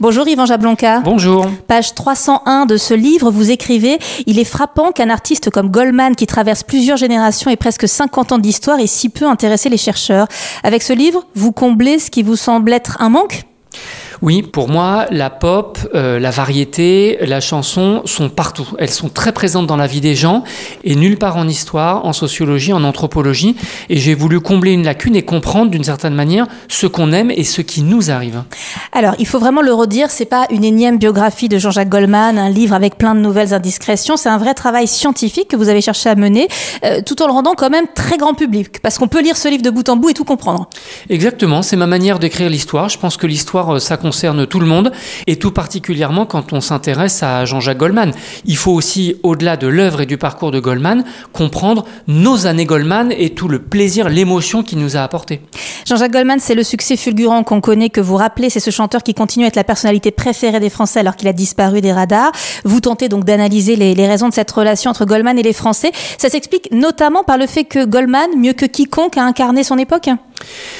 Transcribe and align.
Bonjour 0.00 0.26
Yvan 0.26 0.46
Jablonka. 0.46 1.00
Bonjour. 1.00 1.46
Page 1.66 1.94
301 1.94 2.64
de 2.64 2.78
ce 2.78 2.94
livre, 2.94 3.30
vous 3.30 3.50
écrivez 3.50 3.98
Il 4.24 4.38
est 4.38 4.44
frappant 4.44 4.92
qu'un 4.92 5.10
artiste 5.10 5.50
comme 5.50 5.68
Goldman, 5.68 6.16
qui 6.16 6.26
traverse 6.26 6.62
plusieurs 6.62 6.96
générations 6.96 7.50
et 7.50 7.56
presque 7.56 7.86
50 7.86 8.32
ans 8.32 8.38
d'histoire, 8.38 8.80
ait 8.80 8.86
si 8.86 9.10
peu 9.10 9.26
intéressé 9.26 9.68
les 9.68 9.76
chercheurs. 9.76 10.26
Avec 10.62 10.82
ce 10.82 10.94
livre, 10.94 11.26
vous 11.34 11.52
comblez 11.52 11.98
ce 11.98 12.10
qui 12.10 12.22
vous 12.22 12.36
semble 12.36 12.72
être 12.72 12.96
un 13.02 13.10
manque? 13.10 13.44
Oui, 14.22 14.42
pour 14.42 14.68
moi, 14.68 15.06
la 15.10 15.30
pop, 15.30 15.78
euh, 15.94 16.18
la 16.18 16.30
variété, 16.30 17.18
la 17.22 17.40
chanson 17.40 18.02
sont 18.04 18.28
partout. 18.28 18.68
Elles 18.78 18.90
sont 18.90 19.08
très 19.08 19.32
présentes 19.32 19.66
dans 19.66 19.76
la 19.78 19.86
vie 19.86 20.02
des 20.02 20.14
gens 20.14 20.44
et 20.84 20.94
nulle 20.94 21.16
part 21.16 21.38
en 21.38 21.48
histoire, 21.48 22.04
en 22.04 22.12
sociologie, 22.12 22.72
en 22.74 22.84
anthropologie. 22.84 23.56
Et 23.88 23.96
j'ai 23.96 24.14
voulu 24.14 24.40
combler 24.40 24.72
une 24.72 24.84
lacune 24.84 25.16
et 25.16 25.22
comprendre 25.22 25.70
d'une 25.70 25.84
certaine 25.84 26.14
manière 26.14 26.46
ce 26.68 26.86
qu'on 26.86 27.12
aime 27.12 27.30
et 27.30 27.44
ce 27.44 27.62
qui 27.62 27.82
nous 27.82 28.10
arrive. 28.10 28.42
Alors, 28.92 29.14
il 29.18 29.26
faut 29.26 29.38
vraiment 29.38 29.62
le 29.62 29.72
redire, 29.72 30.10
c'est 30.10 30.26
pas 30.26 30.46
une 30.50 30.64
énième 30.64 30.98
biographie 30.98 31.48
de 31.48 31.58
Jean-Jacques 31.58 31.88
Goldman, 31.88 32.38
un 32.38 32.50
livre 32.50 32.74
avec 32.74 32.98
plein 32.98 33.14
de 33.14 33.20
nouvelles 33.20 33.54
indiscrétions. 33.54 34.16
C'est 34.18 34.28
un 34.28 34.38
vrai 34.38 34.52
travail 34.52 34.86
scientifique 34.86 35.48
que 35.48 35.56
vous 35.56 35.70
avez 35.70 35.80
cherché 35.80 36.10
à 36.10 36.14
mener, 36.14 36.48
euh, 36.84 37.00
tout 37.04 37.22
en 37.22 37.26
le 37.26 37.32
rendant 37.32 37.54
quand 37.54 37.70
même 37.70 37.86
très 37.94 38.18
grand 38.18 38.34
public, 38.34 38.80
parce 38.82 38.98
qu'on 38.98 39.08
peut 39.08 39.22
lire 39.22 39.36
ce 39.36 39.48
livre 39.48 39.62
de 39.62 39.70
bout 39.70 39.88
en 39.88 39.96
bout 39.96 40.10
et 40.10 40.14
tout 40.14 40.24
comprendre. 40.24 40.68
Exactement, 41.08 41.62
c'est 41.62 41.76
ma 41.76 41.86
manière 41.86 42.18
d'écrire 42.18 42.50
l'histoire. 42.50 42.90
Je 42.90 42.98
pense 42.98 43.16
que 43.16 43.26
l'histoire, 43.26 43.76
euh, 43.76 43.78
ça 43.78 43.96
concerne 44.10 44.44
tout 44.44 44.58
le 44.58 44.66
monde, 44.66 44.90
et 45.28 45.36
tout 45.36 45.52
particulièrement 45.52 46.26
quand 46.26 46.52
on 46.52 46.60
s'intéresse 46.60 47.22
à 47.22 47.44
Jean-Jacques 47.44 47.78
Goldman. 47.78 48.10
Il 48.44 48.56
faut 48.56 48.72
aussi, 48.72 49.14
au-delà 49.22 49.56
de 49.56 49.68
l'œuvre 49.68 50.00
et 50.00 50.06
du 50.06 50.18
parcours 50.18 50.50
de 50.50 50.58
Goldman, 50.58 51.04
comprendre 51.32 51.84
nos 52.08 52.48
années 52.48 52.64
Goldman 52.64 53.12
et 53.16 53.30
tout 53.30 53.46
le 53.46 53.60
plaisir, 53.60 54.08
l'émotion 54.08 54.64
qu'il 54.64 54.78
nous 54.80 54.96
a 54.96 55.02
apporté. 55.02 55.42
Jean-Jacques 55.86 56.10
Goldman, 56.10 56.40
c'est 56.40 56.56
le 56.56 56.64
succès 56.64 56.96
fulgurant 56.96 57.44
qu'on 57.44 57.60
connaît, 57.60 57.88
que 57.88 58.00
vous 58.00 58.16
rappelez, 58.16 58.50
c'est 58.50 58.58
ce 58.58 58.72
chanteur 58.72 59.04
qui 59.04 59.14
continue 59.14 59.44
à 59.44 59.48
être 59.48 59.54
la 59.54 59.62
personnalité 59.62 60.10
préférée 60.10 60.58
des 60.58 60.70
Français 60.70 60.98
alors 60.98 61.14
qu'il 61.14 61.28
a 61.28 61.32
disparu 61.32 61.80
des 61.80 61.92
radars. 61.92 62.32
Vous 62.64 62.80
tentez 62.80 63.08
donc 63.08 63.24
d'analyser 63.24 63.76
les, 63.76 63.94
les 63.94 64.08
raisons 64.08 64.28
de 64.28 64.34
cette 64.34 64.50
relation 64.50 64.90
entre 64.90 65.04
Goldman 65.04 65.38
et 65.38 65.44
les 65.44 65.52
Français. 65.52 65.92
Ça 66.18 66.28
s'explique 66.28 66.68
notamment 66.72 67.22
par 67.22 67.38
le 67.38 67.46
fait 67.46 67.62
que 67.62 67.84
Goldman, 67.84 68.30
mieux 68.36 68.54
que 68.54 68.66
quiconque, 68.66 69.16
a 69.18 69.22
incarné 69.22 69.62
son 69.62 69.78
époque 69.78 70.10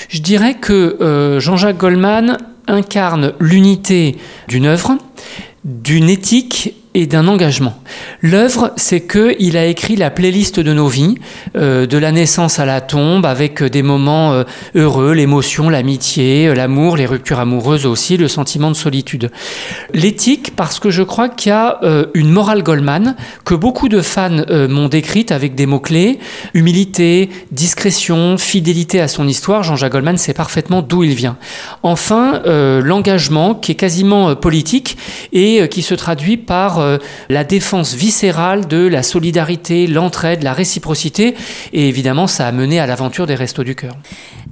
Je 0.08 0.20
dirais 0.20 0.54
que 0.54 0.96
euh, 1.00 1.38
Jean-Jacques 1.38 1.78
Goldman 1.78 2.36
incarne 2.70 3.32
l'unité 3.40 4.16
d'une 4.48 4.66
œuvre, 4.66 4.96
d'une 5.64 6.08
éthique 6.08 6.74
et 6.94 7.06
d'un 7.06 7.28
engagement. 7.28 7.80
L'œuvre, 8.20 8.72
c'est 8.76 9.00
que 9.00 9.34
il 9.38 9.56
a 9.56 9.66
écrit 9.66 9.96
la 9.96 10.10
playlist 10.10 10.58
de 10.60 10.72
nos 10.72 10.88
vies, 10.88 11.16
euh, 11.56 11.86
de 11.86 11.98
la 11.98 12.12
naissance 12.12 12.58
à 12.58 12.66
la 12.66 12.80
tombe, 12.80 13.26
avec 13.26 13.62
des 13.62 13.82
moments 13.82 14.32
euh, 14.32 14.44
heureux, 14.74 15.12
l'émotion, 15.12 15.68
l'amitié, 15.68 16.48
euh, 16.48 16.54
l'amour, 16.54 16.96
les 16.96 17.06
ruptures 17.06 17.38
amoureuses 17.38 17.86
aussi, 17.86 18.16
le 18.16 18.28
sentiment 18.28 18.70
de 18.70 18.76
solitude. 18.76 19.30
L'éthique, 19.94 20.54
parce 20.56 20.78
que 20.80 20.90
je 20.90 21.02
crois 21.02 21.28
qu'il 21.28 21.50
y 21.50 21.52
a 21.52 21.78
euh, 21.82 22.06
une 22.14 22.30
morale 22.30 22.62
Goldman 22.62 23.16
que 23.44 23.54
beaucoup 23.54 23.88
de 23.88 24.00
fans 24.00 24.30
euh, 24.50 24.68
m'ont 24.68 24.88
décrite 24.88 25.32
avec 25.32 25.54
des 25.54 25.66
mots-clés 25.66 26.18
humilité, 26.54 27.30
discrétion, 27.50 28.38
fidélité 28.38 29.00
à 29.00 29.08
son 29.08 29.26
histoire. 29.28 29.62
Jean-Jacques 29.62 29.92
Goldman 29.92 30.16
sait 30.16 30.34
parfaitement 30.34 30.82
d'où 30.82 31.04
il 31.04 31.14
vient. 31.14 31.36
Enfin, 31.82 32.42
euh, 32.46 32.80
l'engagement 32.82 33.54
qui 33.54 33.72
est 33.72 33.76
quasiment 33.76 34.34
politique 34.34 34.96
et 35.32 35.68
qui 35.68 35.82
se 35.82 35.94
traduit 35.94 36.36
par 36.36 36.79
la 37.28 37.44
défense 37.44 37.94
viscérale 37.94 38.66
de 38.66 38.86
la 38.86 39.02
solidarité, 39.02 39.86
l'entraide, 39.86 40.42
la 40.42 40.52
réciprocité. 40.52 41.34
Et 41.72 41.88
évidemment, 41.88 42.26
ça 42.26 42.46
a 42.46 42.52
mené 42.52 42.80
à 42.80 42.86
l'aventure 42.86 43.26
des 43.26 43.34
Restos 43.34 43.64
du 43.64 43.74
Cœur. 43.74 43.94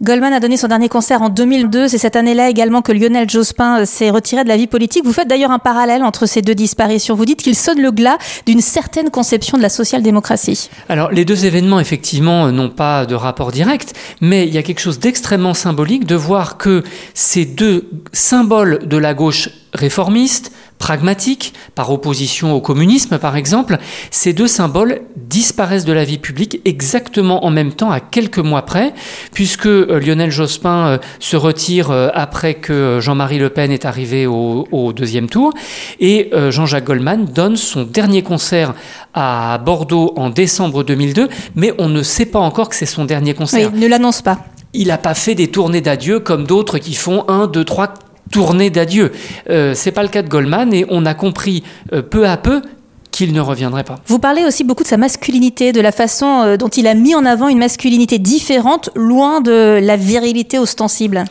Goldman 0.01 0.33
a 0.33 0.39
donné 0.39 0.57
son 0.57 0.69
dernier 0.69 0.89
concert 0.89 1.23
en 1.23 1.29
2002. 1.29 1.89
C'est 1.89 1.99
cette 1.99 2.15
année-là 2.15 2.49
également 2.49 2.83
que 2.83 2.93
Lionel 2.93 3.29
Jospin 3.29 3.85
s'est 3.85 4.11
retiré 4.11 4.45
de 4.45 4.49
la 4.49 4.57
vie 4.57 4.69
politique. 4.69 5.05
Vous 5.05 5.13
faites 5.13 5.27
d'ailleurs 5.27 5.51
un 5.51 5.59
parallèle 5.59 6.05
entre 6.05 6.27
ces 6.27 6.41
deux 6.41 6.55
disparitions. 6.55 7.17
Vous 7.17 7.25
dites 7.25 7.43
qu'il 7.43 7.57
sonne 7.57 7.81
le 7.81 7.91
glas 7.91 8.17
d'une 8.47 8.61
certaine 8.61 9.11
conception 9.11 9.59
de 9.59 9.63
la 9.63 9.69
social-démocratie. 9.69 10.71
Alors, 10.89 11.11
les 11.11 11.25
deux 11.25 11.47
événements, 11.47 11.81
effectivement, 11.81 12.53
n'ont 12.53 12.71
pas 12.71 13.07
de 13.07 13.17
rapport 13.17 13.51
direct, 13.51 13.95
mais 14.21 14.47
il 14.47 14.55
y 14.55 14.59
a 14.59 14.63
quelque 14.63 14.81
chose 14.81 15.01
d'extrêmement 15.01 15.55
symbolique 15.55 16.07
de 16.07 16.15
voir 16.15 16.59
que 16.59 16.85
ces 17.15 17.45
deux 17.45 17.89
symboles 18.13 18.81
de 18.87 18.97
la 18.97 19.15
gauche 19.15 19.51
réformiste, 19.75 20.53
pragmatique, 20.79 21.53
par 21.75 21.91
opposition 21.91 22.55
au 22.55 22.61
communisme 22.61 23.19
par 23.19 23.37
exemple, 23.37 23.79
ces 24.11 24.33
deux 24.33 24.47
symboles 24.47 25.03
disparaissent 25.17 25.85
de 25.85 25.93
la 25.93 26.05
vie 26.05 26.19
publique 26.19 26.61
exactement 26.65 27.45
en 27.45 27.51
même 27.51 27.73
temps, 27.73 27.91
à 27.91 28.01
quelques 28.01 28.39
mois 28.39 28.63
près, 28.63 28.95
puisque 29.33 29.67
euh, 29.67 30.01
Lionel 30.01 30.31
Jospin 30.31 30.87
euh, 30.87 30.99
se 31.19 31.37
retire 31.37 31.91
euh, 31.91 32.09
après 32.15 32.55
que 32.55 32.99
Jean-Marie 33.01 33.39
Le 33.39 33.51
Pen 33.51 33.71
est 33.71 33.85
arrivé 33.85 34.27
au, 34.27 34.67
deuxième 34.93 35.29
tour, 35.29 35.53
et 36.01 36.31
Jean-Jacques 36.51 36.85
Goldman 36.85 37.27
donne 37.27 37.57
son 37.57 37.83
dernier 37.83 38.23
concert 38.23 38.75
à 39.13 39.59
Bordeaux 39.59 40.13
en 40.17 40.31
décembre 40.31 40.83
2002, 40.83 41.29
mais 41.57 41.73
on 41.79 41.89
ne 41.89 42.03
sait 42.03 42.27
pas 42.27 42.39
encore 42.39 42.69
que 42.69 42.77
c'est 42.77 42.87
son 42.87 43.05
dernier 43.05 43.35
concert. 43.35 43.71
Il 43.75 43.81
ne 43.81 43.87
l'annonce 43.87 44.23
pas 44.23 44.39
il 44.75 44.89
n'a 44.89 44.99
pas 44.99 45.15
fait 45.15 45.35
des 45.35 45.49
tournées 45.49 45.81
d'adieu 45.81 46.21
comme 46.21 46.47
d'autres 46.47 46.79
qui 46.79 46.95
font 46.95 47.25
1, 47.29 47.47
2, 47.47 47.65
3, 47.65 47.95
tournée 48.31 48.71
d'adieu. 48.71 49.13
Euh, 49.51 49.75
c'est 49.75 49.93
pas 49.93 50.03
le 50.03 50.09
cas 50.09 50.23
de 50.23 50.29
Goldman 50.29 50.73
et 50.73 50.87
on 50.89 51.07
a 51.07 51.15
compris 51.15 51.63
euh, 51.93 52.03
peu 52.03 52.27
à 52.29 52.37
peu 52.37 52.63
qu'il 53.11 53.33
ne 53.33 53.41
reviendrait 53.41 53.85
pas. 53.85 53.97
Vous 54.07 54.19
parlez 54.19 54.45
aussi 54.45 54.65
beaucoup 54.65 54.83
de 54.83 54.89
sa 54.89 54.97
masculinité, 54.97 55.73
de 55.73 55.81
la 55.81 55.93
façon 55.93 56.43
euh, 56.43 56.57
dont 56.57 56.69
il 56.69 56.87
a 56.87 56.95
mis 56.95 57.15
en 57.15 57.25
avant 57.25 57.49
une 57.49 57.59
masculinité 57.59 58.19
différente, 58.19 58.91
loin 58.95 59.41
de 59.41 59.81
la 59.83 59.97
virilité 59.97 60.59
ostensible. 60.59 61.25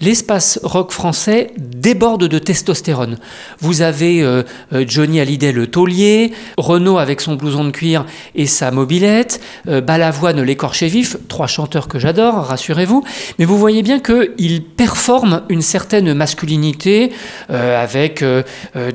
L'espace 0.00 0.58
rock 0.62 0.92
français 0.92 1.52
déborde 1.80 2.24
de 2.24 2.38
testostérone. 2.38 3.18
Vous 3.60 3.82
avez 3.82 4.22
euh, 4.22 4.42
Johnny 4.86 5.20
Hallyday 5.20 5.52
le 5.52 5.66
taulier, 5.66 6.32
Renaud 6.56 6.98
avec 6.98 7.20
son 7.20 7.34
blouson 7.34 7.64
de 7.64 7.70
cuir 7.70 8.06
et 8.34 8.46
sa 8.46 8.70
mobilette, 8.70 9.40
euh, 9.68 9.80
Balavoine 9.80 10.42
l'écorché 10.42 10.88
vif, 10.88 11.16
trois 11.28 11.46
chanteurs 11.46 11.88
que 11.88 11.98
j'adore, 11.98 12.34
rassurez-vous. 12.46 13.04
Mais 13.38 13.44
vous 13.44 13.58
voyez 13.58 13.82
bien 13.82 14.00
qu'ils 14.00 14.62
performent 14.62 15.42
une 15.48 15.62
certaine 15.62 16.14
masculinité 16.14 17.12
euh, 17.50 17.82
avec 17.82 18.22
euh, 18.22 18.42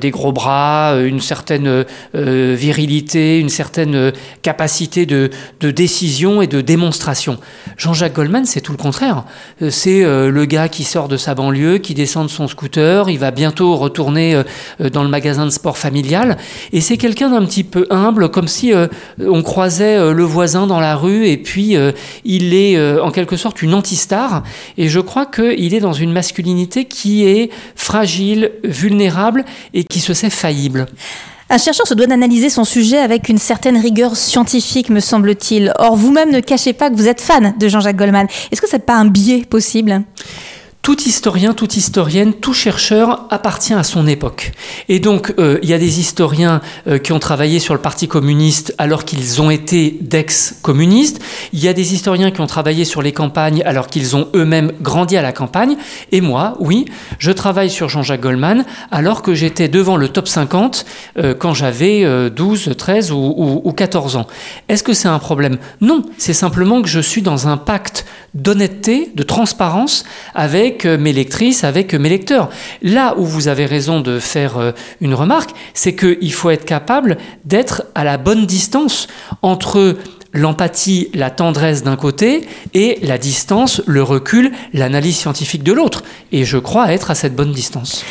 des 0.00 0.10
gros 0.10 0.32
bras, 0.32 0.96
une 1.04 1.20
certaine 1.20 1.84
euh, 2.14 2.54
virilité, 2.58 3.38
une 3.38 3.48
certaine 3.48 4.12
capacité 4.42 5.06
de, 5.06 5.30
de, 5.60 5.70
décision 5.70 6.42
et 6.42 6.46
de 6.46 6.60
démonstration. 6.60 7.38
Jean-Jacques 7.76 8.14
Goldman, 8.14 8.44
c'est 8.44 8.60
tout 8.60 8.72
le 8.72 8.78
contraire. 8.78 9.24
C'est 9.70 10.02
le 10.04 10.44
gars 10.44 10.68
qui 10.68 10.84
sort 10.84 11.08
de 11.08 11.16
sa 11.16 11.34
banlieue, 11.34 11.78
qui 11.78 11.94
descend 11.94 12.26
de 12.26 12.30
son 12.30 12.48
scooter, 12.48 12.75
il 12.76 13.18
va 13.18 13.30
bientôt 13.30 13.76
retourner 13.76 14.34
euh, 14.34 14.90
dans 14.90 15.02
le 15.02 15.08
magasin 15.08 15.44
de 15.44 15.50
sport 15.50 15.78
familial, 15.78 16.36
et 16.72 16.80
c'est 16.80 16.96
quelqu'un 16.96 17.30
d'un 17.30 17.44
petit 17.44 17.64
peu 17.64 17.86
humble, 17.90 18.30
comme 18.30 18.48
si 18.48 18.72
euh, 18.72 18.86
on 19.24 19.42
croisait 19.42 19.96
euh, 19.96 20.12
le 20.12 20.24
voisin 20.24 20.66
dans 20.66 20.80
la 20.80 20.96
rue, 20.96 21.26
et 21.26 21.36
puis 21.36 21.76
il 22.24 22.54
est 22.54 23.00
en 23.00 23.10
quelque 23.10 23.36
sorte 23.36 23.62
une 23.62 23.74
anti-star, 23.74 24.42
et 24.76 24.88
je 24.88 25.00
crois 25.00 25.26
qu'il 25.26 25.74
est 25.74 25.80
dans 25.80 25.92
une 25.92 26.12
masculinité 26.12 26.84
qui 26.84 27.24
est 27.24 27.50
fragile, 27.74 28.52
vulnérable, 28.64 29.44
et 29.74 29.84
qui 29.84 30.00
se 30.00 30.14
sait 30.14 30.30
faillible. 30.30 30.86
Un 31.48 31.58
chercheur 31.58 31.86
se 31.86 31.94
doit 31.94 32.06
d'analyser 32.06 32.50
son 32.50 32.64
sujet 32.64 32.98
avec 32.98 33.28
une 33.28 33.38
certaine 33.38 33.76
rigueur 33.76 34.16
scientifique, 34.16 34.90
me 34.90 34.98
semble-t-il. 34.98 35.72
Or, 35.78 35.94
vous-même 35.94 36.32
ne 36.32 36.40
cachez 36.40 36.72
pas 36.72 36.90
que 36.90 36.96
vous 36.96 37.06
êtes 37.06 37.20
fan 37.20 37.54
de 37.56 37.68
Jean-Jacques 37.68 37.96
Goldman. 37.96 38.26
Est-ce 38.50 38.60
que 38.60 38.68
c'est 38.68 38.84
pas 38.84 38.96
un 38.96 39.04
biais 39.04 39.44
possible? 39.48 40.02
Tout 40.86 41.02
historien, 41.02 41.52
toute 41.52 41.76
historienne, 41.76 42.32
tout 42.32 42.52
chercheur 42.52 43.26
appartient 43.30 43.74
à 43.74 43.82
son 43.82 44.06
époque. 44.06 44.52
Et 44.88 45.00
donc, 45.00 45.34
euh, 45.40 45.58
il 45.64 45.68
y 45.68 45.72
a 45.72 45.78
des 45.78 45.98
historiens 45.98 46.60
euh, 46.86 46.98
qui 46.98 47.10
ont 47.10 47.18
travaillé 47.18 47.58
sur 47.58 47.74
le 47.74 47.80
Parti 47.80 48.06
communiste 48.06 48.72
alors 48.78 49.04
qu'ils 49.04 49.42
ont 49.42 49.50
été 49.50 49.98
d'ex-communistes. 50.00 51.20
Il 51.52 51.58
y 51.58 51.66
a 51.66 51.72
des 51.72 51.92
historiens 51.92 52.30
qui 52.30 52.40
ont 52.40 52.46
travaillé 52.46 52.84
sur 52.84 53.02
les 53.02 53.10
campagnes 53.10 53.64
alors 53.66 53.88
qu'ils 53.88 54.14
ont 54.14 54.28
eux-mêmes 54.36 54.70
grandi 54.80 55.16
à 55.16 55.22
la 55.22 55.32
campagne. 55.32 55.76
Et 56.12 56.20
moi, 56.20 56.54
oui, 56.60 56.84
je 57.18 57.32
travaille 57.32 57.68
sur 57.68 57.88
Jean-Jacques 57.88 58.20
Goldman 58.20 58.64
alors 58.92 59.22
que 59.22 59.34
j'étais 59.34 59.66
devant 59.66 59.96
le 59.96 60.08
top 60.08 60.28
50 60.28 60.86
euh, 61.18 61.34
quand 61.34 61.52
j'avais 61.52 62.30
12, 62.30 62.74
13 62.78 63.10
ou, 63.10 63.34
ou, 63.36 63.60
ou 63.64 63.72
14 63.72 64.14
ans. 64.14 64.28
Est-ce 64.68 64.84
que 64.84 64.94
c'est 64.94 65.08
un 65.08 65.18
problème? 65.18 65.58
Non, 65.80 66.04
c'est 66.16 66.32
simplement 66.32 66.80
que 66.80 66.88
je 66.88 67.00
suis 67.00 67.22
dans 67.22 67.48
un 67.48 67.56
pacte 67.56 68.06
d'honnêteté, 68.36 69.10
de 69.14 69.22
transparence 69.22 70.04
avec 70.34 70.84
mes 70.84 71.12
lectrices, 71.12 71.64
avec 71.64 71.94
mes 71.94 72.08
lecteurs. 72.08 72.50
Là 72.82 73.14
où 73.16 73.24
vous 73.24 73.48
avez 73.48 73.66
raison 73.66 74.00
de 74.00 74.18
faire 74.18 74.58
euh, 74.58 74.72
une 75.00 75.14
remarque, 75.14 75.50
c'est 75.74 75.94
qu'il 75.94 76.32
faut 76.32 76.50
être 76.50 76.64
capable 76.64 77.16
d'être 77.44 77.84
à 77.94 78.04
la 78.04 78.18
bonne 78.18 78.46
distance 78.46 79.08
entre 79.42 79.96
l'empathie, 80.32 81.08
la 81.14 81.30
tendresse 81.30 81.82
d'un 81.82 81.96
côté 81.96 82.46
et 82.74 82.98
la 83.02 83.16
distance, 83.16 83.82
le 83.86 84.02
recul, 84.02 84.52
l'analyse 84.74 85.16
scientifique 85.16 85.62
de 85.62 85.72
l'autre. 85.72 86.02
Et 86.30 86.44
je 86.44 86.58
crois 86.58 86.92
être 86.92 87.10
à 87.10 87.14
cette 87.14 87.34
bonne 87.34 87.52
distance. 87.52 88.04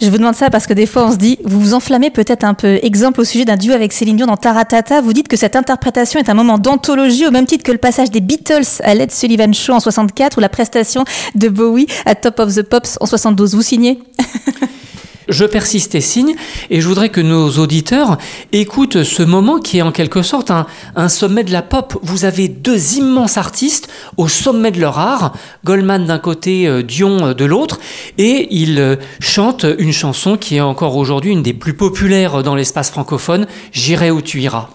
Je 0.00 0.08
vous 0.08 0.16
demande 0.16 0.34
ça 0.34 0.48
parce 0.48 0.66
que 0.66 0.72
des 0.72 0.86
fois 0.86 1.06
on 1.06 1.12
se 1.12 1.16
dit, 1.16 1.38
vous 1.44 1.60
vous 1.60 1.74
enflammez 1.74 2.10
peut-être 2.10 2.44
un 2.44 2.54
peu. 2.54 2.78
Exemple 2.82 3.20
au 3.20 3.24
sujet 3.24 3.44
d'un 3.44 3.56
duo 3.56 3.74
avec 3.74 3.92
Céline 3.92 4.16
Dion 4.16 4.26
dans 4.26 4.38
Taratata, 4.38 5.02
vous 5.02 5.12
dites 5.12 5.28
que 5.28 5.36
cette 5.36 5.56
interprétation 5.56 6.18
est 6.18 6.30
un 6.30 6.34
moment 6.34 6.56
d'anthologie 6.56 7.26
au 7.26 7.30
même 7.30 7.44
titre 7.44 7.64
que 7.64 7.72
le 7.72 7.78
passage 7.78 8.10
des 8.10 8.20
Beatles 8.20 8.80
à 8.82 8.94
Led 8.94 9.10
Sullivan 9.10 9.52
Show 9.52 9.74
en 9.74 9.80
64 9.80 10.38
ou 10.38 10.40
la 10.40 10.48
prestation 10.48 11.04
de 11.34 11.48
Bowie 11.48 11.86
à 12.06 12.14
Top 12.14 12.38
of 12.38 12.54
the 12.54 12.62
Pops 12.62 12.96
en 13.00 13.06
72. 13.06 13.54
Vous 13.54 13.62
signez? 13.62 14.00
je 15.30 15.44
persiste 15.44 15.94
et 15.94 16.00
signe, 16.00 16.34
et 16.70 16.80
je 16.80 16.88
voudrais 16.88 17.08
que 17.08 17.20
nos 17.20 17.50
auditeurs 17.58 18.18
écoutent 18.52 19.02
ce 19.02 19.22
moment 19.22 19.58
qui 19.58 19.78
est 19.78 19.82
en 19.82 19.92
quelque 19.92 20.22
sorte 20.22 20.50
un, 20.50 20.66
un 20.96 21.08
sommet 21.08 21.44
de 21.44 21.52
la 21.52 21.62
pop. 21.62 21.98
Vous 22.02 22.24
avez 22.24 22.48
deux 22.48 22.94
immenses 22.94 23.36
artistes 23.36 23.88
au 24.16 24.28
sommet 24.28 24.70
de 24.70 24.80
leur 24.80 24.98
art, 24.98 25.32
Goldman 25.64 26.04
d'un 26.04 26.18
côté, 26.18 26.66
euh, 26.66 26.82
Dion 26.82 27.28
euh, 27.28 27.34
de 27.34 27.44
l'autre, 27.44 27.80
et 28.18 28.48
ils 28.50 28.78
euh, 28.78 28.96
chantent 29.20 29.66
une 29.78 29.92
chanson 29.92 30.36
qui 30.36 30.56
est 30.56 30.60
encore 30.60 30.96
aujourd'hui 30.96 31.32
une 31.32 31.42
des 31.42 31.54
plus 31.54 31.74
populaires 31.74 32.42
dans 32.42 32.54
l'espace 32.54 32.90
francophone, 32.90 33.46
J'irai 33.72 34.10
où 34.10 34.20
tu 34.20 34.40
iras. 34.40 34.68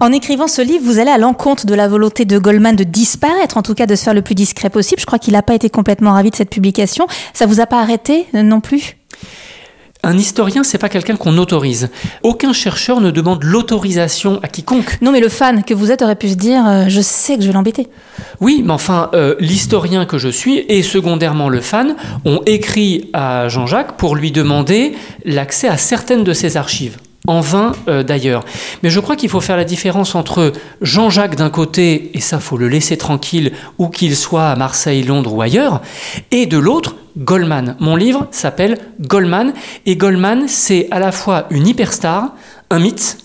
En 0.00 0.12
écrivant 0.12 0.48
ce 0.48 0.62
livre, 0.62 0.84
vous 0.84 0.98
allez 0.98 1.10
à 1.10 1.18
l'encontre 1.18 1.66
de 1.66 1.74
la 1.74 1.88
volonté 1.88 2.24
de 2.24 2.38
Goldman 2.38 2.76
de 2.76 2.84
disparaître, 2.84 3.56
en 3.56 3.62
tout 3.62 3.74
cas 3.74 3.86
de 3.86 3.96
se 3.96 4.04
faire 4.04 4.14
le 4.14 4.22
plus 4.22 4.34
discret 4.34 4.70
possible. 4.70 5.00
Je 5.00 5.06
crois 5.06 5.18
qu'il 5.18 5.32
n'a 5.32 5.42
pas 5.42 5.54
été 5.54 5.70
complètement 5.70 6.12
ravi 6.12 6.30
de 6.30 6.36
cette 6.36 6.50
publication. 6.50 7.06
Ça 7.32 7.46
vous 7.46 7.60
a 7.60 7.66
pas 7.66 7.80
arrêté 7.80 8.26
non 8.32 8.60
plus? 8.60 8.96
Un 10.02 10.16
historien, 10.16 10.62
c'est 10.62 10.78
pas 10.78 10.88
quelqu'un 10.88 11.16
qu'on 11.16 11.36
autorise. 11.38 11.90
Aucun 12.22 12.52
chercheur 12.52 13.00
ne 13.00 13.10
demande 13.10 13.42
l'autorisation 13.42 14.38
à 14.42 14.48
quiconque. 14.48 14.98
Non, 15.02 15.10
mais 15.10 15.20
le 15.20 15.28
fan 15.28 15.64
que 15.64 15.74
vous 15.74 15.90
êtes 15.90 16.02
aurait 16.02 16.16
pu 16.16 16.28
se 16.28 16.34
dire 16.34 16.62
euh, 16.66 16.84
je 16.88 17.00
sais 17.00 17.36
que 17.36 17.42
je 17.42 17.48
vais 17.48 17.52
l'embêter. 17.52 17.88
Oui, 18.40 18.62
mais 18.64 18.72
enfin, 18.72 19.10
euh, 19.14 19.34
l'historien 19.40 20.06
que 20.06 20.18
je 20.18 20.28
suis 20.28 20.64
et 20.68 20.82
secondairement 20.82 21.48
le 21.48 21.60
fan 21.60 21.96
ont 22.24 22.40
écrit 22.46 23.10
à 23.12 23.48
Jean-Jacques 23.48 23.96
pour 23.96 24.14
lui 24.14 24.30
demander 24.30 24.92
l'accès 25.24 25.68
à 25.68 25.76
certaines 25.76 26.24
de 26.24 26.32
ses 26.32 26.56
archives 26.56 26.98
en 27.26 27.40
vain 27.40 27.72
euh, 27.88 28.02
d'ailleurs. 28.02 28.44
Mais 28.82 28.90
je 28.90 29.00
crois 29.00 29.16
qu'il 29.16 29.28
faut 29.28 29.40
faire 29.40 29.56
la 29.56 29.64
différence 29.64 30.14
entre 30.14 30.52
Jean-Jacques 30.80 31.36
d'un 31.36 31.50
côté, 31.50 32.10
et 32.14 32.20
ça 32.20 32.40
faut 32.40 32.56
le 32.56 32.68
laisser 32.68 32.96
tranquille, 32.96 33.52
où 33.78 33.88
qu'il 33.88 34.16
soit 34.16 34.48
à 34.48 34.56
Marseille, 34.56 35.02
Londres 35.02 35.34
ou 35.34 35.42
ailleurs, 35.42 35.82
et 36.30 36.46
de 36.46 36.58
l'autre, 36.58 36.96
Goldman. 37.18 37.76
Mon 37.80 37.96
livre 37.96 38.28
s'appelle 38.30 38.78
Goldman, 39.00 39.52
et 39.86 39.96
Goldman, 39.96 40.46
c'est 40.48 40.88
à 40.90 40.98
la 40.98 41.12
fois 41.12 41.46
une 41.50 41.66
hyperstar, 41.66 42.34
un 42.70 42.78
mythe 42.78 43.18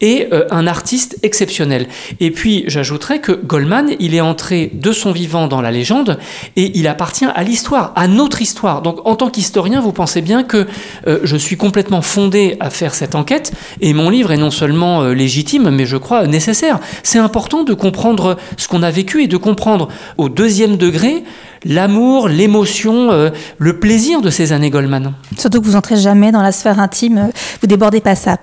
et 0.00 0.28
euh, 0.32 0.46
un 0.50 0.66
artiste 0.66 1.18
exceptionnel. 1.22 1.88
Et 2.20 2.30
puis 2.30 2.64
j'ajouterais 2.66 3.20
que 3.20 3.32
Goldman, 3.32 3.90
il 4.00 4.14
est 4.14 4.20
entré 4.20 4.70
de 4.72 4.92
son 4.92 5.12
vivant 5.12 5.46
dans 5.46 5.60
la 5.60 5.70
légende 5.70 6.18
et 6.56 6.76
il 6.78 6.88
appartient 6.88 7.26
à 7.26 7.42
l'histoire, 7.42 7.92
à 7.96 8.08
notre 8.08 8.42
histoire. 8.42 8.82
Donc 8.82 9.00
en 9.06 9.14
tant 9.14 9.30
qu'historien, 9.30 9.80
vous 9.80 9.92
pensez 9.92 10.20
bien 10.20 10.42
que 10.42 10.66
euh, 11.06 11.20
je 11.22 11.36
suis 11.36 11.56
complètement 11.56 12.02
fondé 12.02 12.56
à 12.60 12.70
faire 12.70 12.94
cette 12.94 13.14
enquête 13.14 13.52
et 13.80 13.92
mon 13.92 14.10
livre 14.10 14.32
est 14.32 14.36
non 14.36 14.50
seulement 14.50 15.02
euh, 15.02 15.12
légitime, 15.12 15.70
mais 15.70 15.86
je 15.86 15.96
crois 15.96 16.26
nécessaire. 16.26 16.80
C'est 17.02 17.18
important 17.18 17.62
de 17.62 17.74
comprendre 17.74 18.36
ce 18.56 18.68
qu'on 18.68 18.82
a 18.82 18.90
vécu 18.90 19.22
et 19.22 19.28
de 19.28 19.36
comprendre 19.36 19.88
au 20.16 20.28
deuxième 20.28 20.76
degré 20.76 21.24
l'amour, 21.64 22.28
l'émotion, 22.28 23.30
le 23.58 23.80
plaisir 23.80 24.20
de 24.20 24.30
ces 24.30 24.52
années 24.52 24.70
Goldman. 24.70 25.14
Surtout 25.36 25.60
que 25.60 25.66
vous 25.66 25.74
entrez 25.74 25.96
jamais 25.96 26.30
dans 26.30 26.40
la 26.40 26.52
sphère 26.52 26.78
intime, 26.78 27.30
vous 27.60 27.66
débordez 27.66 28.00
pas 28.00 28.14
ça. 28.14 28.38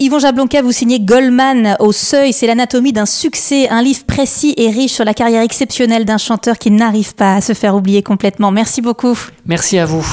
Yvon 0.00 0.18
Jablonka, 0.18 0.60
vous 0.60 0.72
signez 0.72 0.98
Goldman 0.98 1.76
au 1.78 1.92
seuil, 1.92 2.32
c'est 2.32 2.48
l'anatomie 2.48 2.92
d'un 2.92 3.06
succès, 3.06 3.68
un 3.68 3.80
livre 3.80 4.04
précis 4.04 4.52
et 4.56 4.68
riche 4.68 4.92
sur 4.92 5.04
la 5.04 5.14
carrière 5.14 5.42
exceptionnelle 5.42 6.04
d'un 6.04 6.18
chanteur 6.18 6.58
qui 6.58 6.72
n'arrive 6.72 7.14
pas 7.14 7.34
à 7.36 7.40
se 7.40 7.52
faire 7.52 7.76
oublier 7.76 8.02
complètement. 8.02 8.50
Merci 8.50 8.82
beaucoup. 8.82 9.16
Merci 9.46 9.78
à 9.78 9.86
vous. 9.86 10.04